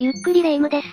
[0.00, 0.86] ゆっくりレ夢ムです。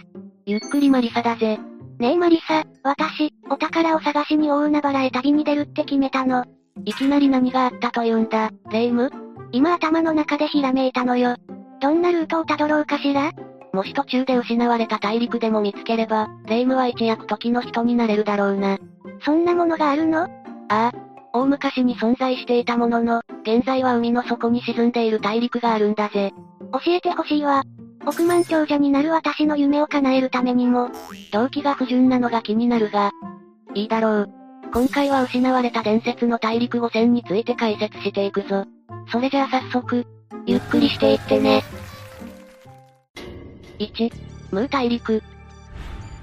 [0.47, 1.59] ゆっくりマリサだぜ。
[2.00, 6.43] ねえマリサ、私、お宝を探しに大海原へ旅に出るって決めたの。
[6.85, 9.12] いきなり何があったと言うんだ、レ夢ム？
[9.52, 11.36] 今頭の中でひらめいたのよ。
[11.81, 13.31] どんなルートをたどろうかしら？
[13.73, 18.80] もし途中で失われた大陸でも見つければ、レ夢ムは一躍時の人になれるだろうな。
[19.24, 20.24] そんなものがあるの？
[20.24, 20.28] あ
[20.68, 20.92] あ。
[21.32, 26.34] 大昔に存在していたものの、現在は海の底に沈んでいる大陸があるんだぜ。
[26.72, 27.62] 教えてほしいわ。
[28.06, 30.90] 億万長者になる私の夢を叶えるためにも、
[31.32, 33.12] 動機が不純なのが気になるが、
[33.73, 34.30] いいだろう。
[34.73, 36.91] 今回は失われた伝説の大陸5。
[36.91, 38.66] 選について解説していくぞ。
[39.12, 40.05] それじゃあ早速、
[40.45, 41.64] ゆっくりしていってね。
[43.80, 44.12] 1、
[44.52, 45.22] ムー大陸。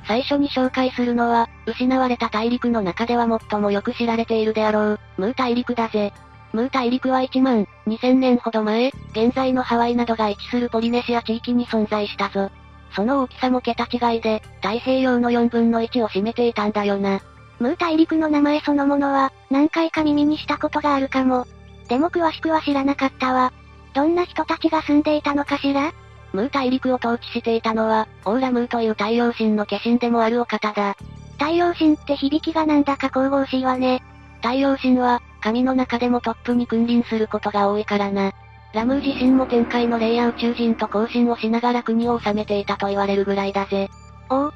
[0.06, 6.12] 最初に紹介するのは、失われた大陸の中では最もよく知られているであろう、ムー大陸だぜ。
[6.52, 12.51] ムー大陸は1万2000年ほど前、現在のハワイなどが位置するポリネシア地域に存在したぞ。
[12.95, 17.20] その大きさも桁違いで、太平洋の4分の1を占めていたんだよな。
[17.59, 21.47] ムー大陸の名前そのものは、何回か耳にしたことがあるかも。
[21.89, 23.53] でも詳しくは知らなかったわ。
[23.94, 25.92] どんな人たちが住んでいたのかしら？
[26.33, 30.97] ムー大陸を統治していたのは、オーラムーという太陽神の化身でもあるお方だ。
[31.39, 34.03] 太陽神って響きがなんだか神々しいわね。
[34.42, 38.32] 太陽神は、神の中でもトップに君臨することが多いからな。
[38.72, 43.90] ラムー自身も天界の霊や宇宙人と交信をしながら国を治めていたと言われるぐらいだぜ。
[44.30, 44.52] おお。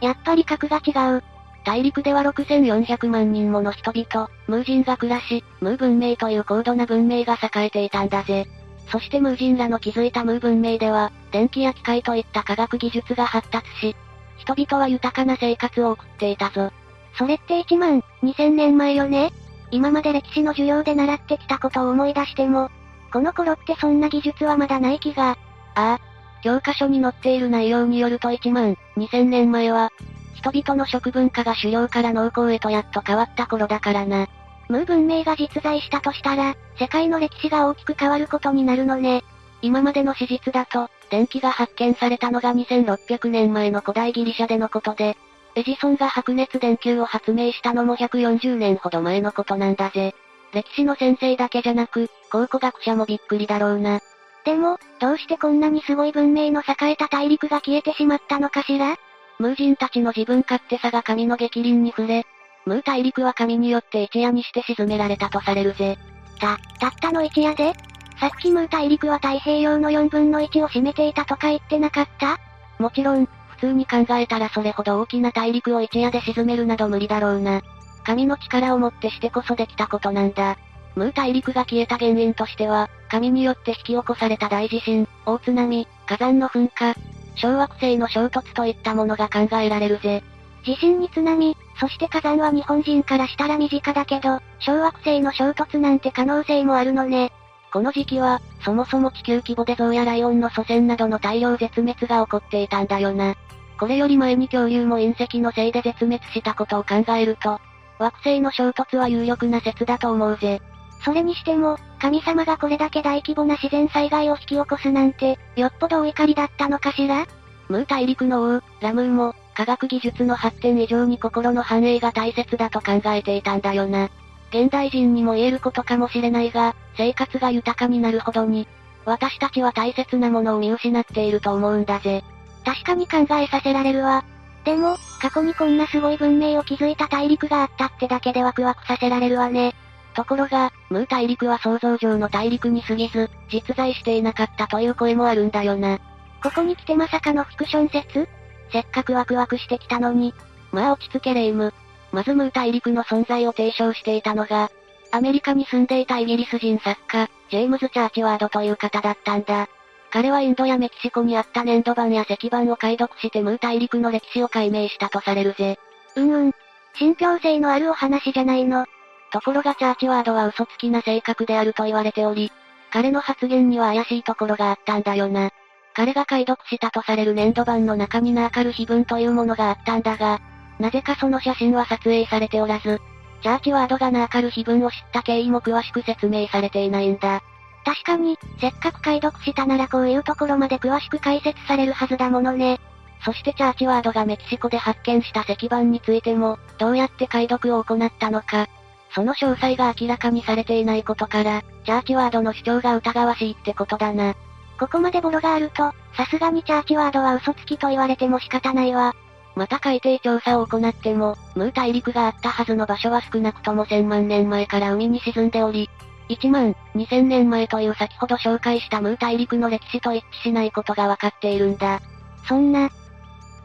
[0.00, 1.24] やっぱり格が違う。
[1.64, 8.46] 大陸では6400万人もの人々、ムー人が暮らし、ムー文明という高度な文明が栄えていたんだぜ。
[8.90, 13.96] そしてムー人らの築いたムー文明では、電気や機械といった科学技術が発達し、
[14.36, 16.70] 人々は豊かな生活を送っていたぞ。
[17.18, 19.32] それって1万2000年前よね？
[19.70, 22.70] 今まで歴史の授業で習ってきたことを思い出しても、
[23.12, 25.30] この頃ってそんな技術はまだない気が。
[25.30, 25.36] あ
[25.74, 25.98] あ。
[26.42, 29.90] 教科書に載っている内容によると1万2000年前は、
[30.34, 34.28] 人々の食文化が狩猟から農耕へとやっと変わった頃だからな。
[34.68, 39.24] ムー文明が実在したとしたら、世界の歴史が大きく変わることになるのね。
[39.62, 45.16] 今までの史実だと、電気が発見されたのが2600年前の古代ギリシャでのことで、
[45.58, 50.14] エジソンが白熱電球を発明したのも140年ほど前のことなんだぜ。
[50.52, 54.00] 歴史の先生だけじゃなく、考古学者もびっくりだろうな。
[54.44, 58.94] でも、どうしてこんなにすごい文明の栄えた大陸が消えてしまったのかしら？
[59.40, 62.24] ムー人たちの自分勝手さが神の激鱗に触れ、
[62.64, 65.98] ムー大陸は神によって一夜にして沈められたとされるぜ。
[66.38, 67.72] た、たったの一夜で？
[68.20, 72.38] さっきムー大陸は太平洋の4分の1を占めていたとか言ってなかった？
[72.78, 77.62] もちろん、普通に考えたらそれほど大きな大陸を一夜で沈めるなど無理だろうな。
[78.04, 80.56] 神の力をもってしてこそできたことなんだ。
[80.94, 86.94] ムー大陸が消えた原因としては、神によって引き起こされた大地震、大津波、火山の噴火、
[87.36, 90.22] 小惑星の衝突といったものが考えられるぜ。
[90.64, 97.32] 地震に津波、そして火山は日本人からしたら身近だけど、小惑星の衝突なんて可能性もあるのね。
[97.72, 103.36] この時期は、そもそも地球規模で象やライオンの祖先などの大量絶滅が起こっていたんだよな。
[103.78, 107.60] これより前に恐竜も隕石のせいで絶滅したことを考えると、
[107.98, 110.60] 惑星の衝突は有力な説だと思うぜ。
[111.04, 117.26] それにしても、神様がこれだけ大規模な自然災害を引き起こすなんて、よっぽどお怒りだったのかしら？
[117.68, 124.10] ムー大陸の王、ラムーも、科学技術の発展以上に心の繁栄が大切だと考えていたんだよな。
[124.50, 128.66] 現代人にも言えることかもしれないが、生活が豊かになるほどに、
[129.04, 132.24] 私たちは大切なものを見失っていると思うんだぜ。
[132.68, 134.22] 確かに考えさせられるわ。
[134.64, 139.74] でも、過去にこんなすごい文明を築いた大陸があったってだけでワクワクさせられるわね。
[140.12, 145.98] ところが、ムー大陸は想像上の大陸に過ぎず、実在していなかったという声もあるんだよな。
[146.42, 148.28] ここに来てまさかのフィクション説？
[148.70, 150.34] せっかくワクワクしてきたのに。
[150.70, 151.72] まあ落ち着けレイム。
[152.12, 154.70] まずムー大陸の存在を提唱していたのが、
[155.10, 159.68] アメリカに住んでいたイギリス人作家、ジェームズ・チャーチワードという方だったんだ。
[160.10, 165.78] 彼はインドやメキシコにあった粘土板や石板を解読してムー大陸の歴史を解明したとされるぜ。
[166.16, 166.52] うんうん。
[166.94, 168.86] 信憑性のあるお話じゃないの。
[169.30, 172.50] ところがチャーチワードは嘘つきな性格であると言われており、
[172.90, 175.50] 彼の発言には怪しいところがあったんだよな。
[175.94, 180.40] 彼が解読したとされる粘土板の中にナーカル碑文というものがあったんだが、
[180.78, 183.00] なぜかその写真は撮影されておらず、
[183.42, 187.42] チャーチワードがナーカル碑文を知った経緯も詳しく説明されていないんだ。
[187.88, 192.78] 確かに、せっかく解読したならこういうところまで詳しく解説されるはずだものね。
[193.24, 198.68] そしてチャーチワードがメキシコで発見した石板についても、どうやって解読を行ったのか、
[199.14, 204.34] その詳細が明らかにされていないことから、チャーチワードの主張が疑わしいってことだな。
[204.78, 209.14] ここまでボロがあると、さすがにチャーチワードは嘘つきと言われても仕方ないわ。
[209.56, 215.88] また海底調査を行っても、ムー大陸があったはずの場所は少なくとも1000万年前から海に沈んでおり、
[216.28, 222.00] 1万2000年前という先ほど紹介したムー大陸の歴史と一致しないことがわかっているんだ。
[222.46, 222.90] そんな、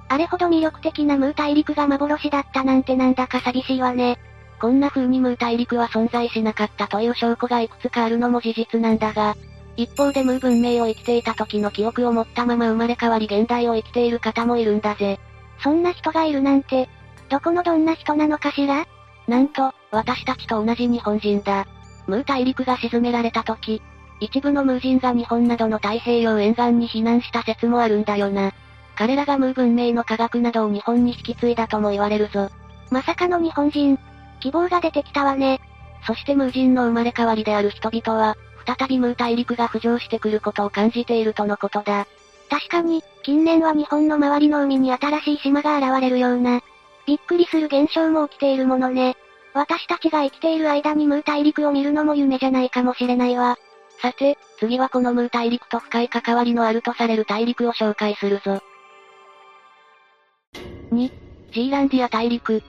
[0.10, 4.19] あれほど魅力的なムー大陸が幻だったなんてなんだか寂しいわね。
[4.60, 9.36] こんな風にムー大陸は存在しなかったという証拠がいくつかあるのも事実なんだが、
[9.75, 15.19] 一方でムー文明を生きていた時の記憶を持ったまま生まれ変わり現代を生きている方もいるんだぜ。
[15.63, 16.88] そんな人がいるなんて、
[17.30, 18.86] どこのどんな人なのかしら？
[19.27, 21.65] なんと、私たちと同じ日本人だ。
[22.07, 23.81] ムー大陸が沈められた時、
[24.19, 28.53] 一部のムー人が日本などの太平洋沿岸に避難した説もあるんだよな。
[28.95, 32.50] 彼らがムー文明の科学などを日本に引き継いだとも言われるぞ。
[32.91, 33.97] まさかの日本人。
[34.39, 35.61] 希望が出てきたわね。
[36.05, 42.07] そしてムー人の生まれ変わりである人々は、再びムー大陸が浮上してくることを感じているとのことだ。
[42.50, 46.61] 確かに、近年は日本の周りの海に新しい島が現れるような、
[47.05, 49.15] びっくりする現象も起きているものね。
[49.53, 53.57] 私たちが生きている間にムー大陸を見るのも夢じゃないかもしれないわ。
[54.01, 58.61] さて、次はこのムー大陸と深い関わりのあるとされる大陸を紹介するぞ。
[60.91, 61.11] 2、
[61.53, 62.63] ジーランディア大陸。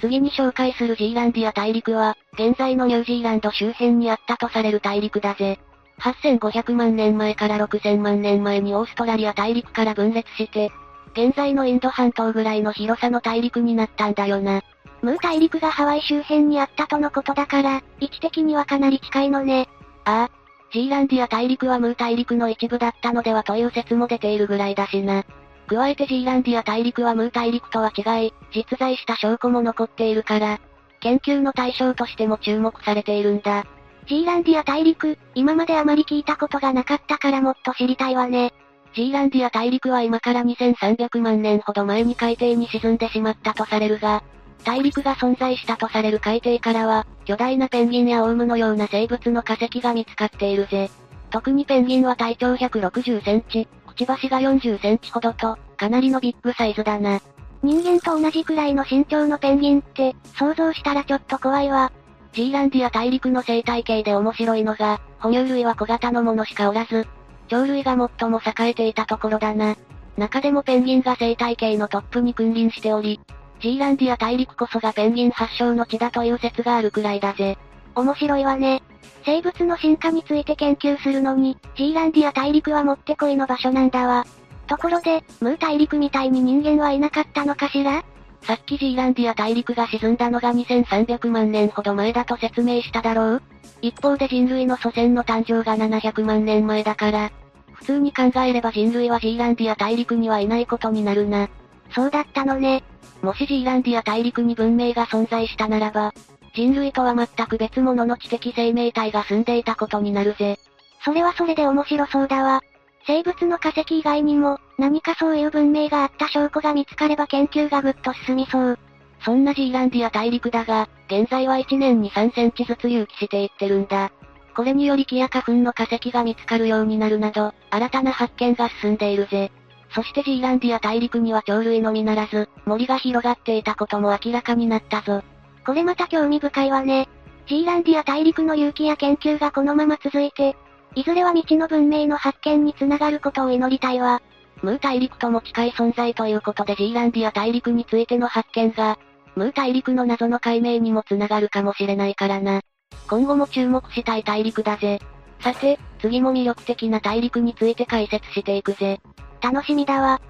[0.00, 5.58] 次に紹介するジーランディア大陸は、現在のニュージーランド周辺にあったとされる大陸だぜ。
[6.00, 10.70] 8500万年前から6000万年前にオーストラリア大陸から分裂して、
[11.12, 14.62] 現在のインド半島ぐらいの広さの大陸になったんだよな。
[15.02, 19.68] ムー大陸がハワイ周辺にあったとのことだから、位置的にはかなり近いのね。
[20.04, 20.30] ああ。
[20.72, 25.24] ジーランディア大陸はムー大陸の一部だったのではという説も出ているぐらいだしな。
[25.66, 30.60] 加えてジーランディア大陸はムー大陸とは違い、実在した証拠も残っているから、
[31.00, 33.64] 研究の対象としても注目されているんだ。
[34.06, 38.52] ジーランディア大陸、今まであまり聞いたことがなかったからもっと知りたいわね。
[38.94, 44.22] ジーランディア大陸は今から2300万年ほど前に海底に沈んでしまったとされるが、
[44.64, 50.90] 大陸が存在したとされる海底からは、巨大なペンギンやオウムのような生物の化石が見つかっているぜ。
[51.30, 57.20] 特にペンギンは体長160センチ、くちばしが40センチほどと、かなりのビッグサイズだな。
[57.62, 61.92] 人間と同じくらいの身長のペンギンって、想像したらちょっと怖いわ。
[62.32, 67.06] ジーランディア大陸の生態系で面白いのが、哺乳類は小型のものしかおらず、
[67.48, 69.76] 鳥類が最も栄えていたところだな。
[70.16, 73.20] 中でもペンギンが生態系のトップに君臨しており、
[73.60, 77.58] ジーランディア大陸こそがペンギン発祥の地だという説があるくらいだぜ。
[77.94, 78.82] 面白いわね。
[79.24, 84.24] 生物の進化について研究するのに、ジーランディア大陸はもってこいの場所なんだわ。
[84.68, 88.04] ところで、ムー大陸みたいに人間はいなかったのかしら？
[88.42, 93.42] さっきジーランディア大陸が沈んだのが2300万年ほど前だと説明しただろう
[93.82, 97.32] 一方で人類の祖先の誕生が700万年前だから、
[97.72, 101.48] 普通に考えれば人類はジーランディア大陸にはいないことになるな。
[101.90, 102.82] そうだったのね。
[103.22, 106.12] もしジーランディア大陸に文明が存在したならば、
[106.54, 110.58] 人類とは全く別物の知的生命体が住んでいたことになるぜ。
[111.04, 112.60] それはそれで面白そうだわ。
[113.06, 118.78] 生物の化石以外にも、何かそういう文明があった証拠が見つかれば研究がぐっと進みそう。
[119.24, 124.10] そんなジーランディア大陸だが、現在は1年に3センチずつ隆起していってるんだ。
[124.54, 129.50] これにより木や花粉の化石が見つかるようになるなど、新たな発見が進んでいるぜ。
[129.90, 135.22] そしてジーランディア大陸には鳥類のみならず、森が広がっていたことも明らかになったぞ。
[135.64, 137.08] これまた興味深いわね。
[137.46, 140.56] ジーランディア大陸の勇気や研究がこのまま続いて、
[140.94, 144.20] いずれは未知の文明の発見につながることを祈りたいわ。
[144.62, 148.98] ムー大陸とも近い存在ということでジーランディア大陸についての発見が、
[149.36, 152.60] ムー大陸の謎の解明にもつながるかもしれないからな。
[153.08, 155.00] 今後も注目したい大陸だぜ。
[155.40, 159.00] さて、次も魅力的な大陸について解説していくぜ。
[159.40, 160.20] 楽しみだわ。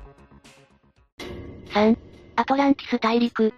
[1.75, 1.97] 3、
[2.37, 3.53] アトランティス大陸。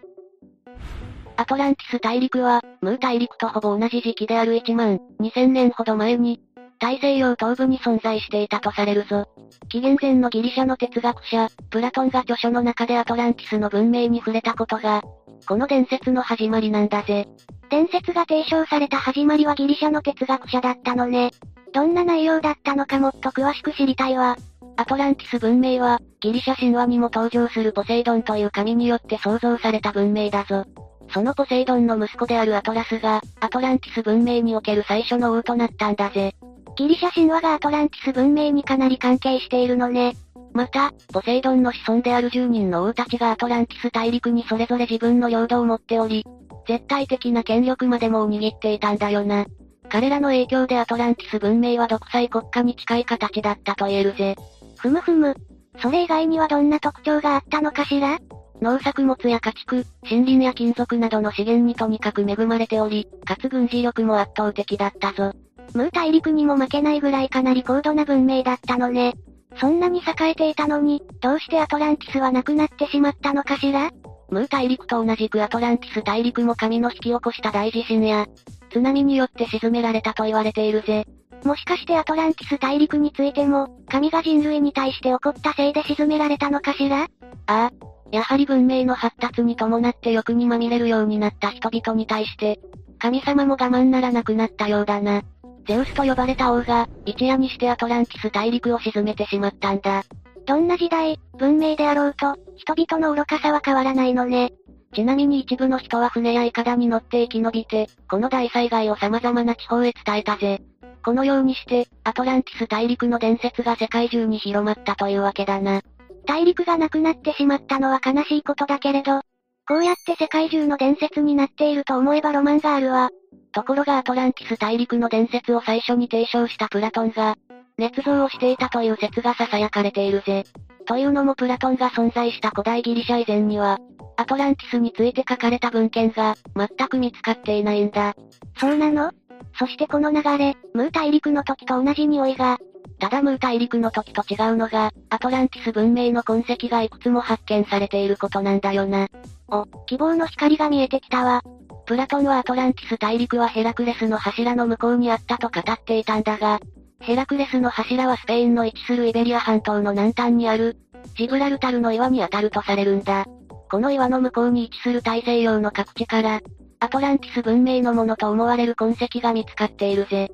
[1.36, 6.40] アトランティス大陸は、ムー大陸とほぼ同じ時期である1万2000年ほど前に、
[6.78, 9.28] 大西洋東部に存在していたとされるぞ。
[9.68, 15.02] 紀元前のギリシャの哲学者、プラトンが著書の中でアトランティスの文明に触れたことが、
[15.46, 17.28] この伝説の始まりなんだぜ。
[17.70, 21.30] 伝説が提唱された始まりはギリシャの哲学者だったのね。
[21.72, 24.36] どんな内容だったのかもっと詳しく知りたいわ。
[24.80, 30.64] アトランティス文明は、ギリシャ神話にも登場するポセイドンという神によって創造された文明だぞ。
[31.12, 36.34] そのポセイドンの息子であるアトラスが、アトランティス文明における最初の王となったんだぜ。
[36.76, 40.14] ギリシャ神話がアトランティス文明にかなり関係しているのね。
[40.54, 46.24] また、ポセイドンの子孫である10人の王たちがアトランティス大陸にそれぞれ自分の領土を持っており、
[46.66, 49.44] 絶対的な権力までもを握っていたんだよな。
[49.90, 54.36] 彼らの影響でアトランティス文明は独裁国家に近い形だったと言えるぜ。
[54.80, 55.34] ふむふむ。
[55.82, 58.18] それ以外にはどんな特徴があったのかしら？
[58.62, 65.32] 農作物や家畜、森林や金属などの資源にとにかく恵まれており、かつ軍事力も圧倒的だったぞ。
[65.74, 69.14] ムー大陸にも負けないぐらいかなり高度な文明だったのね。
[69.58, 73.90] そんなに栄えていたのに、どうしてアトランティスはなくなってしまったのかしら？
[74.30, 78.26] ムー大陸と同じくアトランティス大陸も神の引き起こした大地震や、
[78.70, 81.04] 津波によって沈められたと言われているぜ。
[81.44, 87.04] もしかしてアトランティス大陸についても、神が人類に対して起こったせいで沈められたのかしら？
[87.04, 87.06] あ
[87.46, 87.70] あ。
[88.12, 92.60] やはり文明の発達に伴って欲にまみれるようになった人々に対して、
[92.98, 95.22] 神様も我慢ならなくなったようだな。
[95.66, 100.02] ゼウスと呼ばれた王が、一夜にしてアトランティス大陸を沈めてしまったんだ。
[100.46, 104.52] どんな時代、文明であろうと、人々の愚かさは変わらないのね。
[104.92, 110.60] ちなみに一部の人は船やイカダに乗って生き延びて、この大災害を様々な地方へ伝えたぜ。
[111.04, 115.82] このようにして、アトランティス大陸の伝説が世界中に広まったというわけだな。
[116.26, 119.20] 大陸がなくなってしまったのは悲しいことだけれど、
[119.66, 123.10] こうやって世界中の伝説になっていると思えばロマンがあるわ。
[123.52, 127.36] ところがアトランティス大陸の伝説を最初に提唱したプラトンが、
[127.78, 130.44] 捏造をしていたという説が囁かれているぜ。
[130.86, 133.78] というのもプラトンが存在した古代ギリシャ以前には、
[134.16, 138.14] アトランティスについて書かれた文献が、全く見つかっていないんだ。
[138.58, 139.10] そうなの？
[139.58, 142.58] そしてこの流れ、ムー大陸の時と同じ匂いが。
[142.98, 149.08] ただムー大陸の時と違うのが、アトランティス文明の痕跡がいくつも発見されていることなんだよな。
[149.48, 151.42] お、希望の光が見えてきたわ。
[151.86, 156.60] プラトンはアトランティス大陸はヘラクレスの柱の向こうにあったと語っていたんだが、
[157.00, 160.76] ヘラクレスの柱はスペインの位置するイベリア半島の南端にある、
[161.16, 163.24] ジブラルタルの岩に当たるとされるんだ。
[163.70, 166.40] この岩の向こうに位置する大西洋の各地から、
[166.80, 170.30] アトランティス文明のものと思われる痕跡が見つかっているぜ。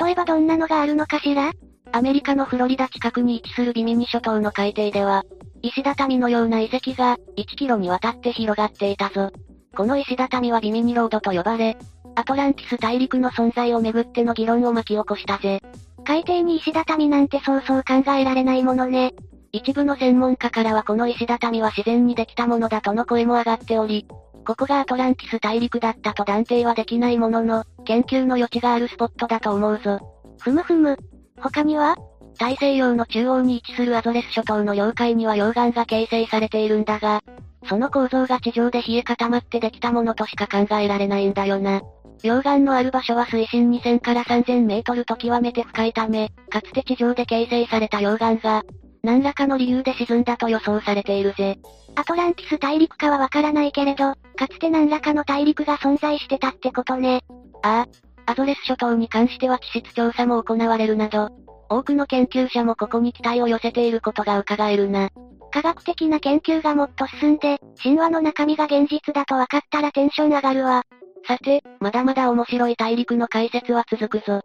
[0.00, 1.52] 例えばどんなのがあるのかしら？
[1.92, 5.24] アメリカのフロリダ近くに位置するビミニ諸島の海底では、
[5.60, 9.30] 石畳のような遺跡が、1キロにわたって広がっていたぞ。
[9.76, 11.76] この石畳はビミニロードと呼ばれ、
[12.14, 15.60] アトランティス大陸の存在をめぐっての議論を巻き起こしたぜ。
[16.04, 19.12] 海底に石畳なんてそうそう考えられないものね。
[19.52, 24.06] 一部の専門家からはこの石畳は自然にできたものだとの声も上がっており、
[24.44, 30.00] ここがアトランティス大陸だったと断定はできないものの、研究の余地があるスポットだと思うぞ。
[30.40, 30.96] ふむふむ。
[31.40, 31.96] 他には？
[32.38, 37.20] 大西洋の中央に位置するアゾレス諸島の領海には溶岩が形成されているんだが、
[37.68, 41.82] その構造が地上で冷え固まってできたものとしか考えられないんだよな。
[42.22, 48.62] 溶岩のある場所は水深2000から3000メートルと極めて深いため、かつて地上で形成された溶岩が、
[49.02, 51.58] 何らかの理由で沈んだと予想されているぜ。
[51.94, 57.22] アトランティス大陸かはわからないけれど、かつて何らかの大陸が存在してたってことね。
[57.62, 58.12] ああ。
[58.24, 61.28] アゾレス諸島に関しては地質調査も行われるなど、
[61.68, 65.10] 多くの研究者もここに期待を寄せていることが伺えるな。
[65.50, 70.84] 科学的な研究がもっと進んで、神話の中身が現実だと分かったらテンション上がるわ。
[71.26, 74.42] さて、まだまだ面白い大陸の解説は続くぞ。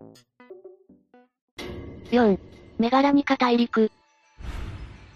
[2.11, 2.39] 4.
[2.79, 3.91] メガラニカ大陸。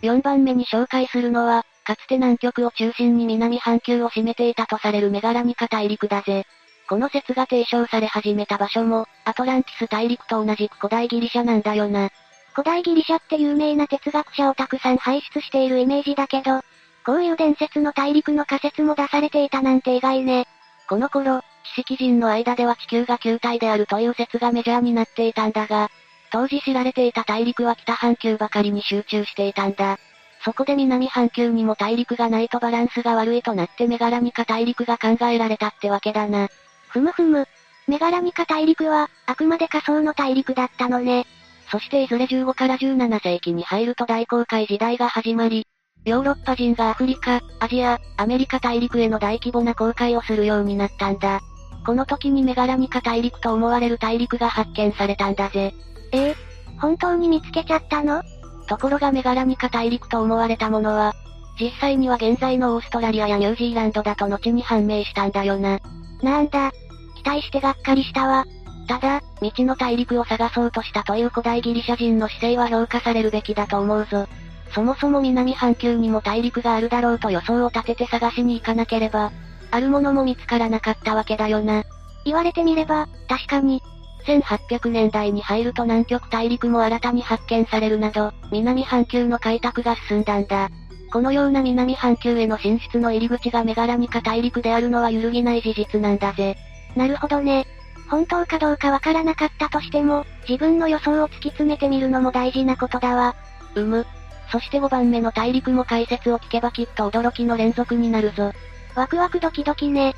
[0.02, 6.46] 4番目に紹介するのは、かつて南極を中心に南半球を占めていたとされるメガラニカ大陸だぜ。
[6.88, 12.10] この説が提唱され始めた場所も、アトランティス大陸と同じく古代ギリシャなんだよな。
[12.54, 16.62] 古代ギリシャって有名な哲学者をたくさん輩出しているイメージだけど、
[17.06, 20.48] こういう伝説の大陸の仮説も出されていたなんて意外ね。
[20.88, 21.42] この頃、
[21.76, 25.90] 知識人の間では地球が球体であるという説がメジャーになっていたんだが、
[26.32, 29.98] 当時知られていた大陸は北半球ばかりに集中していたんだ。
[30.44, 36.50] そこで南半球にも大陸がないとバランスが悪いとなってメガラニカ大陸が考えられたってわけだな。
[36.88, 37.48] ふむふむ。
[37.88, 41.26] メガラニカ大陸は、あくまで仮想の大陸だったのね。
[41.70, 45.68] そしていずれ15から17世紀に入ると大航海時代が始まり、
[46.06, 51.42] ヨーロッパ人がアフリカ、アジア、アメリカ大陸への大規模な航海をするようになったんだ。
[51.86, 55.74] この時にメガラニカ大陸と思われる大陸が発見されたんだぜ。
[56.12, 56.36] ええ
[56.80, 58.24] 本当に見つけちゃったの？
[58.68, 61.14] ところがメガラニカ大陸と思われたものは、
[61.60, 65.80] 実際には現在のオーストラリアやニュージーランドだと後に判明したんだよな。
[66.24, 66.72] なんだ。
[67.18, 68.46] 期待してがっかりしたわ。
[68.88, 74.28] ただ、未知の大陸を探そうとしたという古代ギリシャ人の姿勢は評価されるべきだと思うぞ。
[74.74, 79.32] そもそも南半球にも大陸があるだろうと予想を立てて探しに行かなければ、
[79.70, 81.84] あるものも見つからなかったわけだよな。
[82.26, 83.82] 言われてみれば、確かに。
[84.26, 90.70] 1800年代に入ると南極大陸も新たに発見されるなど、南半球の開拓が進んだんだ。
[91.12, 96.56] このような南半球への進出の入り口がメガラニカ大陸であるのは揺るぎない事実なんだぜ。
[96.96, 97.66] なるほどね。
[98.10, 103.36] 本当かどうかわからなかったとしても、自分の予想を突き詰めてみるのも大事なことだわ。
[103.76, 104.06] うむ。
[104.52, 108.52] そして5番目の大陸も解説を聞けばきっと驚きの連続になるぞ。
[108.96, 110.14] ワクワクドキドキね。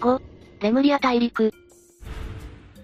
[0.00, 0.20] 5、
[0.60, 1.52] レムリア大陸。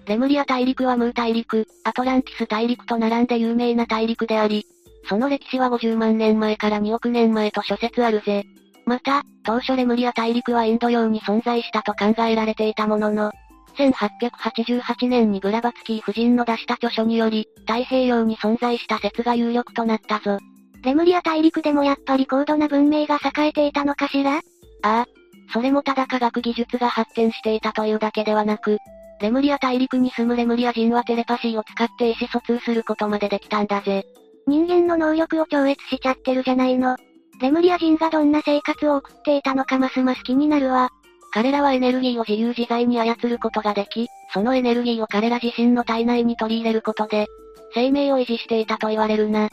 [0.06, 4.66] レムリア大陸はムー大陸、アトランティス大陸と並んで有名な大陸であり、
[5.08, 8.44] その歴史は50万年前から2億年前と諸説あるぜ。
[8.84, 13.32] また、当初レムリア大陸はインド洋に存在したと考えられていたものの、
[13.76, 20.38] 1888年にブラバツキー夫人の出した著書により、太平洋に存在した説が有力となったぞ。
[20.82, 24.38] レムリア大陸でもやっぱり高度な文明が栄えていたのかしら？
[24.38, 24.40] あ
[24.82, 25.06] あ。
[25.52, 28.78] それもただ科学技術が発展していたというだけではなく、
[29.20, 34.04] レムリア大陸に住むレムリア人はテレパシーを使って意思疎通することまでできたんだぜ。
[34.46, 36.96] 人間の能力を超越しちゃってるじゃないの。
[37.40, 40.90] レムリア人がどんな生活を送っていたのかますます気になるわ。
[41.32, 47.26] 彼らはエネルギーを自由自在に操ることができ、そのエネルギーを彼ら自身の体内に取り入れることで、
[47.74, 49.48] 生命を維持していたと言われるな。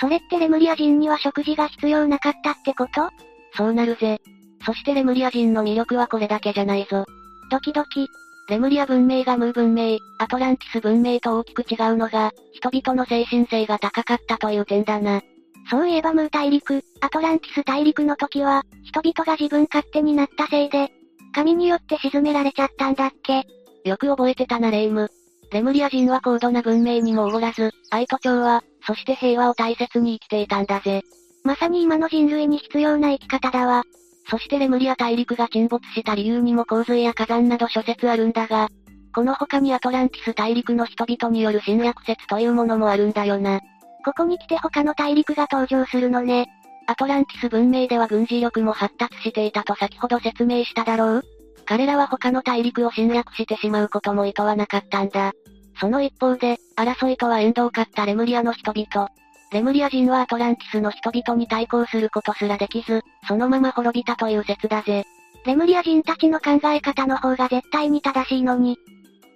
[0.00, 3.10] それってレムリア人には食事が必要なかったってこと？
[3.54, 4.18] そうなるぜ。
[4.64, 7.04] そしてレムリア人の魅力はこれだけじゃないぞ。
[7.50, 8.08] ドキドキ。
[8.50, 15.22] レムリア文明がムー文明、アトランティス文明と大きく違うのが、人々の精神性が高かったという点だな。
[15.70, 20.90] そういえばムー大陸、アトランティス大陸の時は、人々が自分勝手になったせいで、
[21.32, 23.46] 神によって沈められちゃったんだっけ
[23.84, 25.10] よく覚えてたなレイム。
[25.52, 31.02] レムリア人は高度な文明にもおごらず、アイト朝は、そして平和を大切に生きていたんだぜ。
[31.44, 33.84] まさに今の人類に必要な生き方だわ。
[34.30, 38.68] そしてレムリア大陸が沈没した理由にも洪水や火山など諸説あるんだが、
[39.12, 43.60] この他にアトランティス大陸の人々による侵略説というものもあるんだよな。
[44.04, 46.48] ここに来て他の大陸が登場するのね。
[46.86, 51.22] アトランティス文明では軍事力も発達していたと先ほど説明しただろう
[51.64, 55.32] 彼らは他の大陸を侵略してしまうことも厭わなかったんだ。
[55.80, 59.08] その一方で、争いとは縁遠かったレムリアの人々。
[59.52, 65.04] レムリア人はアトランティスの人々に対抗することすらできず、そのまま滅びたという説だぜ。
[65.44, 68.78] レムリア人たちの考え方の方が絶対に正しいのに。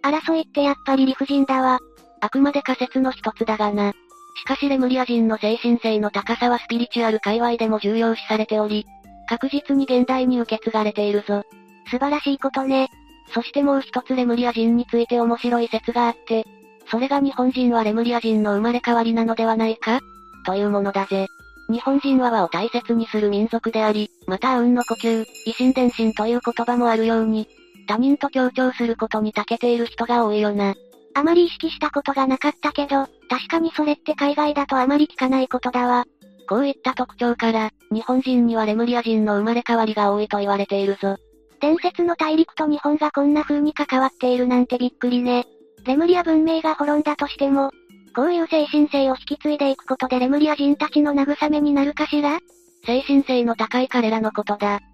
[0.02, 1.80] 争いってやっぱり理不尽だわ。
[2.20, 3.92] あくまで仮説の一つだがな。
[4.36, 8.86] しかしレムリア人の精神性の高さはスピリチュアル界隈でも重要視されており、
[9.28, 11.42] 確実に現代に受け継がれているぞ。
[11.90, 12.88] 素晴らしいことね。
[13.32, 16.46] そしてもう一つレムリア人について面白い説があって、
[16.90, 20.00] それが日本人はレムリア人の生まれ変わりなのではないか？
[20.46, 21.26] というものだぜ。
[21.68, 27.48] 日本人は和を大切にする民族であり、また運の呼吸、維心伝心という言葉もあるように、
[27.86, 30.74] 他人と協調することに長けている人が多いよな。
[31.14, 36.04] あまり意識したことがなかったけど、確かにそれって海外だとあまり聞かないことだわ。
[36.48, 41.16] こういった特徴から、日本人にはレムリア人の生まれ変わりが多いと言われているぞ。
[41.60, 45.46] 伝説の大陸と日本がこんな風に関わっているなんてびっくりね。
[45.86, 47.70] レムリア文明が滅んだとしても、
[48.14, 52.38] こういう精神性を引き継いでいくことでレムリア人たちの慰めになるかしら？
[52.86, 54.78] 精神性の高い彼らのことだ。
[54.78, 54.84] きっ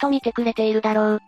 [0.00, 1.20] と見てくれているだろう。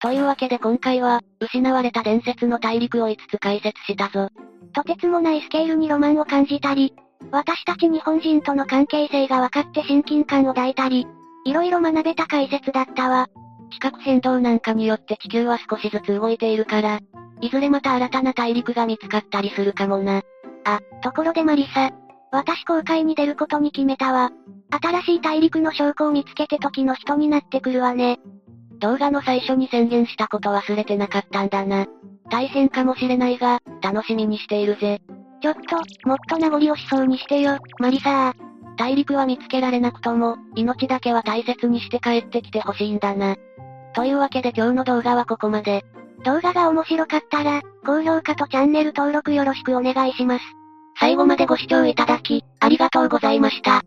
[0.00, 4.28] というわけで今回は、失われた伝説の大陸を5つ解説したぞ。
[4.72, 6.94] とてつもないスケールにロマンを感じたり、
[7.30, 11.06] 私たち日本人との関係性が分かって親近感を抱いたり、
[11.46, 13.28] いろいろ学べた解説だったわ。
[13.74, 17.00] 地殻変動なんかによって地球は少しずつ動いているから、
[17.40, 20.22] いずれまた新たな大陸が見つかったりするかもな。
[20.64, 21.90] あ、ところでマリサ。
[22.30, 24.30] 私公開に出ることに決めたわ。
[24.70, 28.18] 新しい大陸の証拠を見つけて時の人になってくるわね。
[28.78, 31.86] 動画の最初に宣言したこと忘れてなかったんだな。
[32.30, 35.00] 大変かもしれないが、楽しみにしているぜ。
[35.40, 38.76] ちょっと、もっと名残惜しそうにしてよ、マリサー。
[38.76, 43.36] 大陸は見つけられなくとも、命だけは大切にして帰ってきてほしいんだな。
[43.94, 45.84] というわけで今日の動画はここまで。
[46.24, 50.44] 動画が面白かったら、高評価とチャンネル登録よろしくお願いします。
[50.98, 53.82] 最後までご視聴いただき、ありがとうございました。